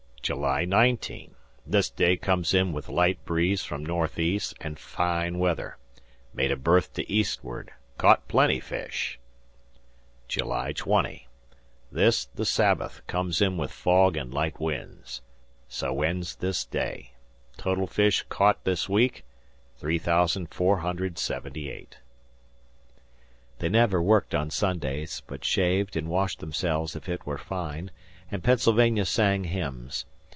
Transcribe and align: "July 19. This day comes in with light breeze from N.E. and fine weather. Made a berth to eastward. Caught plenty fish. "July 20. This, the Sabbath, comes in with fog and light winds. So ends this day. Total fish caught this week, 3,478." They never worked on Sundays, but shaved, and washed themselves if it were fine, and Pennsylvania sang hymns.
"July 0.23 0.61
19. 0.63 1.33
This 1.65 1.89
day 1.89 2.15
comes 2.15 2.53
in 2.53 2.71
with 2.71 2.87
light 2.87 3.17
breeze 3.25 3.65
from 3.65 3.89
N.E. 3.89 4.39
and 4.61 4.77
fine 4.79 5.39
weather. 5.39 5.77
Made 6.33 6.49
a 6.51 6.55
berth 6.55 6.93
to 6.93 7.11
eastward. 7.11 7.71
Caught 7.97 8.27
plenty 8.29 8.59
fish. 8.61 9.19
"July 10.29 10.71
20. 10.73 11.27
This, 11.91 12.23
the 12.25 12.45
Sabbath, 12.45 13.05
comes 13.07 13.41
in 13.41 13.57
with 13.57 13.71
fog 13.71 14.15
and 14.15 14.31
light 14.33 14.57
winds. 14.61 15.21
So 15.67 16.01
ends 16.03 16.35
this 16.37 16.63
day. 16.65 17.11
Total 17.57 17.87
fish 17.87 18.23
caught 18.29 18.63
this 18.63 18.87
week, 18.87 19.25
3,478." 19.79 21.97
They 23.57 23.69
never 23.69 24.01
worked 24.01 24.33
on 24.35 24.49
Sundays, 24.51 25.21
but 25.25 25.43
shaved, 25.43 25.97
and 25.97 26.07
washed 26.09 26.39
themselves 26.39 26.95
if 26.95 27.09
it 27.09 27.25
were 27.25 27.37
fine, 27.37 27.91
and 28.29 28.41
Pennsylvania 28.43 29.03
sang 29.05 29.43
hymns. 29.45 30.05